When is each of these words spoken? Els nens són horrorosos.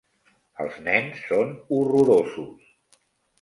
Els 0.63 0.79
nens 0.87 1.19
són 1.27 1.51
horrorosos. 1.77 2.73